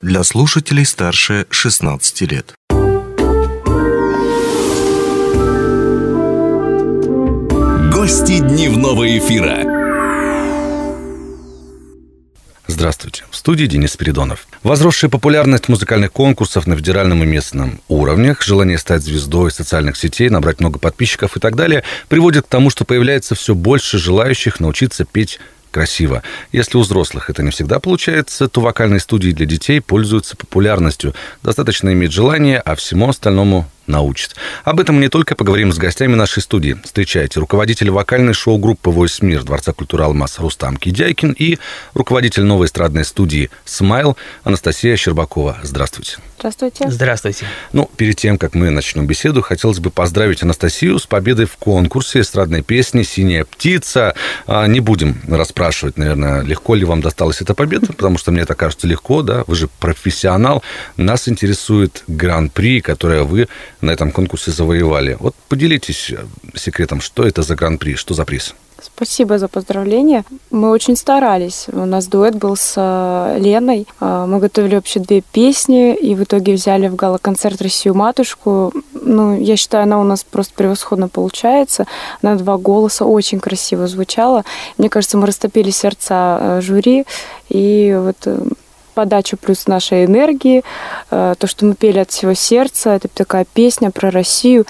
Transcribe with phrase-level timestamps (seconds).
[0.00, 2.54] для слушателей старше 16 лет.
[7.92, 9.58] Гости дневного эфира.
[12.66, 13.24] Здравствуйте.
[13.30, 14.46] В студии Денис Спиридонов.
[14.62, 20.60] Возросшая популярность музыкальных конкурсов на федеральном и местном уровнях, желание стать звездой социальных сетей, набрать
[20.60, 25.40] много подписчиков и так далее приводит к тому, что появляется все больше желающих научиться петь
[25.70, 26.22] красиво.
[26.52, 31.14] Если у взрослых это не всегда получается, то вокальные студии для детей пользуются популярностью.
[31.42, 34.36] Достаточно иметь желание, а всему остальному научит.
[34.64, 36.76] Об этом не только поговорим с гостями нашей студии.
[36.84, 41.58] Встречайте руководитель вокальной шоу-группы «Войс Мир» Дворца культуры «Алмаз» Рустам Кидяйкин и
[41.94, 45.58] руководитель новой эстрадной студии «Смайл» Анастасия Щербакова.
[45.62, 46.18] Здравствуйте.
[46.38, 46.90] Здравствуйте.
[46.90, 47.46] Здравствуйте.
[47.72, 52.20] Ну, перед тем, как мы начнем беседу, хотелось бы поздравить Анастасию с победой в конкурсе
[52.20, 54.14] эстрадной песни «Синяя птица».
[54.46, 58.54] А, не будем расспрашивать, наверное, легко ли вам досталась эта победа, потому что мне это
[58.54, 60.62] кажется легко, да, вы же профессионал.
[60.96, 63.48] Нас интересует гран-при, которое вы
[63.80, 65.16] на этом конкурсе завоевали.
[65.20, 68.54] Вот поделитесь э, секретом, что это за гран-при, что за приз?
[68.82, 70.24] Спасибо за поздравления.
[70.50, 71.66] Мы очень старались.
[71.72, 73.86] У нас дуэт был с э, Леной.
[74.00, 78.72] Э, мы готовили вообще две песни и в итоге взяли в гала-концерт «Россию матушку».
[78.92, 81.86] Ну, я считаю, она у нас просто превосходно получается.
[82.22, 84.44] На два голоса очень красиво звучала.
[84.78, 87.04] Мне кажется, мы растопили сердца жюри.
[87.48, 88.16] И вот
[89.00, 90.62] подача плюс нашей энергии,
[91.10, 94.66] э, то, что мы пели от всего сердца, это такая песня про Россию.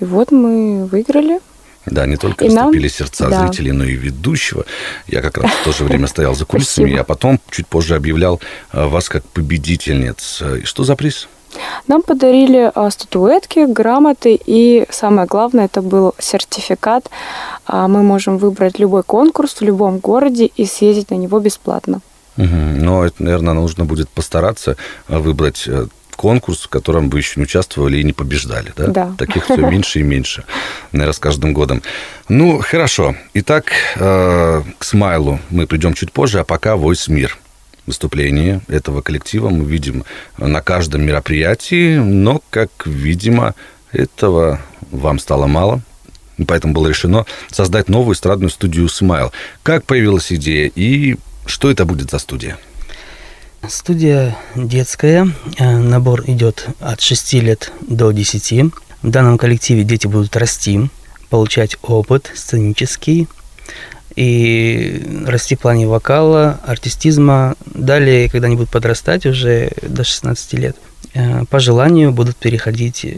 [0.00, 1.40] И вот мы выиграли.
[1.86, 2.90] Да, не только и растопили нам...
[2.90, 3.46] сердца да.
[3.46, 4.66] зрителей, но и ведущего.
[5.06, 8.38] Я как раз в то же время стоял за кулисами, а потом чуть позже объявлял
[8.74, 10.42] э, вас как победительниц.
[10.60, 11.26] И что за приз?
[11.88, 17.08] Нам подарили э, статуэтки, грамоты и самое главное, это был сертификат.
[17.66, 22.02] А мы можем выбрать любой конкурс в любом городе и съездить на него бесплатно.
[22.36, 22.46] Угу.
[22.46, 24.76] Но это, наверное, нужно будет постараться
[25.08, 28.86] э, выбрать э, конкурс, в котором вы еще не участвовали и не побеждали, да?
[28.86, 29.14] Да.
[29.18, 30.44] Таких все меньше и меньше,
[30.92, 31.82] наверное, с каждым годом.
[32.28, 33.16] Ну, хорошо.
[33.34, 37.38] Итак, э, к Смайлу мы придем чуть позже, а пока «Войс Мир».
[37.86, 40.04] Выступление этого коллектива мы видим
[40.38, 43.54] на каждом мероприятии, но, как видимо,
[43.92, 45.82] этого вам стало мало,
[46.48, 49.32] поэтому было решено создать новую эстрадную студию «Смайл».
[49.62, 52.58] Как появилась идея и что это будет за студия?
[53.68, 55.28] Студия детская.
[55.58, 58.72] Э, набор идет от 6 лет до 10.
[59.02, 60.90] В данном коллективе дети будут расти,
[61.30, 63.28] получать опыт сценический
[64.16, 67.54] и расти в плане вокала, артистизма.
[67.66, 70.76] Далее, когда они будут подрастать уже до 16 лет,
[71.14, 73.14] э, по желанию будут переходить э,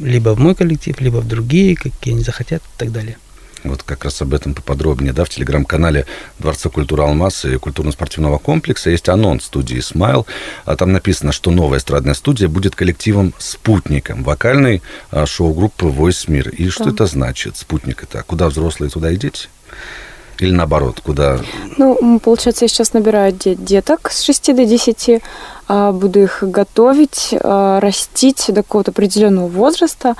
[0.00, 3.16] либо в мой коллектив, либо в другие, какие они захотят и так далее
[3.64, 6.06] вот как раз об этом поподробнее, да, в телеграм-канале
[6.38, 10.26] Дворца культуры «Алмаз» и культурно-спортивного комплекса есть анонс студии «Смайл».
[10.64, 16.48] А там написано, что новая эстрадная студия будет коллективом-спутником вокальной а, шоу-группы «Войс Мир».
[16.48, 18.22] И что это значит, спутник это?
[18.22, 19.48] Куда взрослые, туда и дети?
[20.38, 21.40] Или наоборот, куда?
[21.76, 25.20] Ну, получается, я сейчас набираю деток с 6 до 10, а,
[25.92, 30.14] буду их готовить, а, растить до какого-то определенного возраста.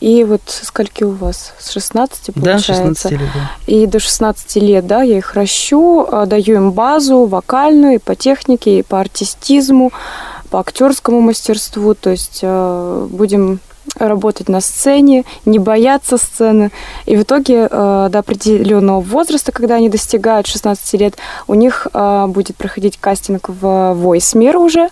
[0.00, 1.54] И вот скольки у вас?
[1.58, 2.72] С 16, получается?
[2.72, 3.50] Да, 16 лет, да.
[3.66, 8.14] И до 16 лет, да, я их ращу, а, даю им базу вокальную, и по
[8.14, 9.92] технике, и по артистизму,
[10.54, 11.94] по актерскому мастерству.
[11.94, 13.58] То есть будем
[13.96, 16.70] работать на сцене, не бояться сцены.
[17.06, 21.16] И в итоге э, до определенного возраста, когда они достигают 16 лет,
[21.48, 24.90] у них э, будет проходить кастинг в Voice Мир уже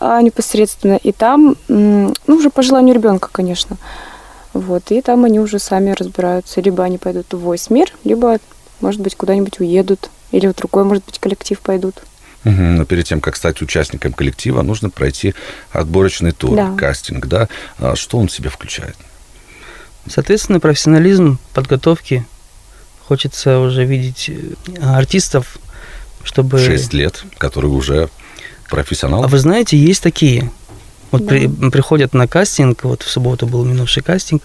[0.00, 0.96] э, непосредственно.
[1.02, 3.78] И там, ну, уже по желанию ребенка, конечно.
[4.52, 6.60] Вот, и там они уже сами разбираются.
[6.60, 8.36] Либо они пойдут в Voice Мир, либо,
[8.82, 10.10] может быть, куда-нибудь уедут.
[10.30, 11.94] Или в другой, может быть, коллектив пойдут.
[12.44, 15.34] Но перед тем, как стать участником коллектива, нужно пройти
[15.72, 16.74] отборочный тур, да.
[16.74, 17.48] кастинг, да?
[17.78, 18.96] А что он в себя включает?
[20.08, 22.24] Соответственно, профессионализм подготовки.
[23.06, 25.58] Хочется уже видеть э, артистов,
[26.22, 26.58] чтобы...
[26.58, 28.08] Шесть лет, которые уже
[28.70, 29.26] профессионалы.
[29.26, 30.50] А вы знаете, есть такие.
[31.10, 31.28] Вот да.
[31.28, 34.42] при, приходят на кастинг, вот в субботу был минувший кастинг,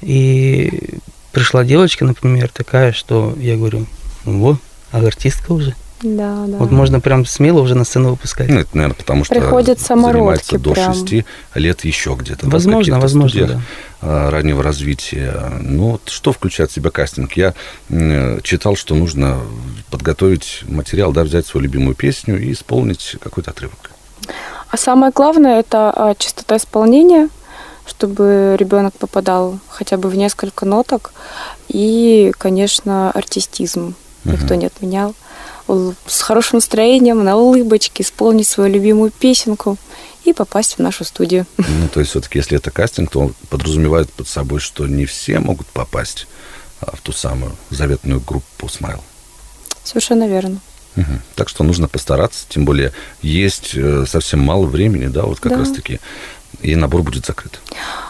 [0.00, 0.98] и
[1.30, 3.86] пришла девочка, например, такая, что я говорю,
[4.24, 4.58] вот,
[4.90, 5.74] а артистка уже.
[6.02, 6.58] Да, да.
[6.58, 8.50] Вот можно прям смело уже на сцену выпускать.
[8.50, 10.94] Ну, это, наверное, потому что Приходят занимается до прям.
[10.94, 12.48] 6 лет еще где-то.
[12.48, 13.60] Возможно, да, возможно, да.
[14.02, 15.34] А, раннего развития.
[15.60, 17.32] Ну, вот что включает в себя кастинг?
[17.32, 17.54] Я
[18.42, 19.40] читал, что нужно
[19.90, 23.90] подготовить материал, да, взять свою любимую песню и исполнить какой-то отрывок.
[24.68, 27.30] А самое главное– это а, чистота исполнения,
[27.86, 31.12] чтобы ребенок попадал хотя бы в несколько ноток.
[31.68, 33.94] И, конечно, артистизм.
[34.24, 34.56] Никто uh-huh.
[34.56, 35.14] не отменял.
[35.68, 39.76] С хорошим настроением, на улыбочке, исполнить свою любимую песенку
[40.24, 41.46] и попасть в нашу студию.
[41.56, 45.38] Ну, то есть все-таки, если это кастинг, то он подразумевает под собой, что не все
[45.38, 46.26] могут попасть
[46.80, 49.02] а, в ту самую заветную группу «Смайл».
[49.84, 50.60] Совершенно верно.
[50.96, 51.04] Угу.
[51.34, 52.92] Так что нужно постараться, тем более
[53.22, 55.58] есть э, совсем мало времени, да, вот как Да.
[55.58, 56.00] раз-таки,
[56.60, 57.60] и набор будет закрыт.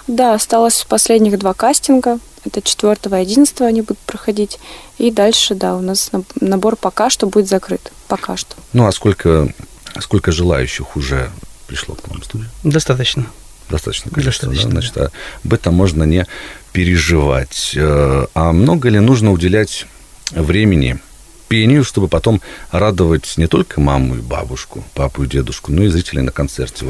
[0.07, 2.19] Да, осталось последних два кастинга.
[2.45, 4.59] Это 4 и 11 они будут проходить.
[4.99, 7.91] И дальше, да, у нас наб- набор пока что будет закрыт.
[8.07, 8.55] Пока что.
[8.73, 9.53] Ну, а сколько,
[10.01, 11.31] сколько желающих уже
[11.67, 12.49] пришло к нам в студию?
[12.63, 13.27] Достаточно.
[13.69, 14.81] Достаточно количество, Достаточно, да?
[14.81, 15.11] Значит, а
[15.45, 16.25] об этом можно не
[16.73, 17.73] переживать.
[17.77, 19.87] Э, А много ли нужно уделять
[20.31, 21.01] времени
[21.49, 22.41] пению, чтобы потом
[22.71, 26.87] радовать не только маму и бабушку, папу и дедушку, но и зрителей на концерте?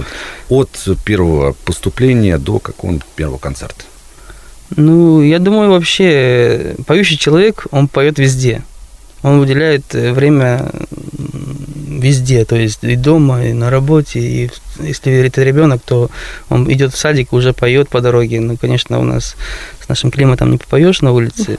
[0.49, 3.85] Вот от первого поступления до какого первого концерта?
[4.75, 8.63] Ну, я думаю, вообще, поющий человек, он поет везде.
[9.23, 10.71] Он уделяет э, время
[11.89, 16.11] везде, то есть и дома, и на работе, и если это ребенок, то
[16.49, 18.41] он идет в садик, уже поет по дороге.
[18.41, 19.37] Ну, конечно, у нас
[19.85, 21.59] с нашим климатом не попоешь на улице,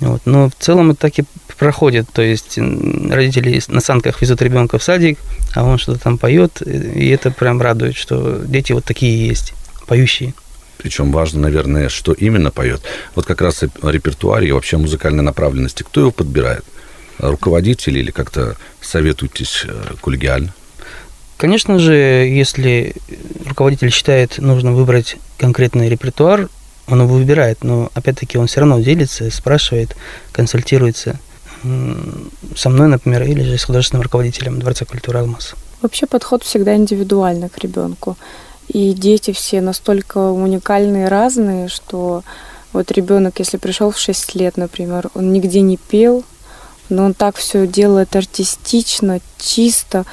[0.00, 0.22] вот.
[0.24, 4.82] но в целом это так и проходит, то есть родители на санках везут ребенка в
[4.82, 5.18] садик,
[5.54, 9.54] а он что-то там поет, и это прям радует, что дети вот такие есть,
[9.86, 10.34] поющие.
[10.78, 12.82] Причем важно, наверное, что именно поет.
[13.14, 15.82] Вот как раз о репертуаре и вообще музыкальной направленности.
[15.82, 16.64] Кто его подбирает?
[17.18, 20.52] Руководитель или как-то советуетесь э, коллегиально?
[21.36, 22.94] Конечно же, если
[23.46, 26.48] руководитель считает нужно выбрать конкретный репертуар,
[26.86, 29.96] он его выбирает, но опять-таки он все равно делится, спрашивает,
[30.32, 31.18] консультируется
[32.56, 35.54] со мной, например, или же с художественным руководителем Дворца культуры «Алмаз».
[35.82, 38.16] Вообще подход всегда индивидуальный к ребенку.
[38.68, 42.22] И дети все настолько уникальные, разные, что
[42.72, 46.24] вот ребенок, если пришел в 6 лет, например, он нигде не пел,
[46.88, 50.04] но он так все делает артистично, чисто,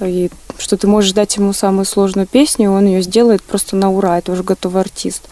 [0.00, 4.18] и что ты можешь дать ему самую сложную песню, он ее сделает просто на ура,
[4.18, 5.28] это уже готовый артист.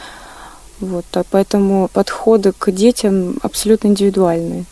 [0.78, 4.64] Вот, а поэтому подходы к детям абсолютно индивидуальные.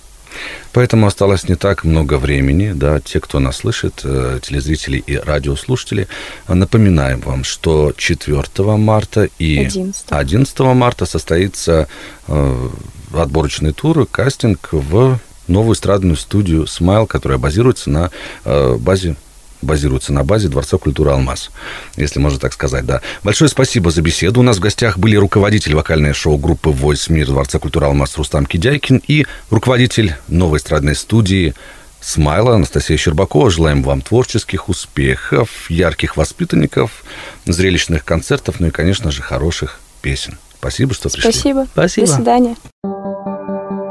[0.72, 6.08] Поэтому осталось не так много времени, да, те, кто нас слышит, э, телезрители и радиослушатели,
[6.46, 10.06] э, напоминаем вам, что 4 марта и 11.
[10.10, 11.88] 11 марта состоится
[12.26, 12.68] э,
[13.12, 18.10] отборочный тур, кастинг в новую эстрадную студию «Смайл», которая базируется на
[18.44, 19.16] базе
[19.62, 21.50] базируется на базе Дворца культуры «Алмаз»,
[21.96, 23.00] если можно так сказать, да.
[23.22, 24.40] Большое спасибо за беседу.
[24.40, 29.02] У нас в гостях были руководитель вокальной шоу-группы «Войс Мир» Дворца культуры «Алмаз» Рустам Кидяйкин
[29.06, 31.54] и руководитель новой эстрадной студии
[32.00, 33.50] «Смайла» Анастасия Щербакова.
[33.50, 37.04] Желаем вам творческих успехов, ярких воспитанников,
[37.44, 40.38] зрелищных концертов, ну и, конечно же, хороших песен.
[40.58, 41.30] Спасибо, что пришли.
[41.30, 41.66] Спасибо.
[41.72, 42.06] Спасибо.
[42.06, 42.56] До свидания.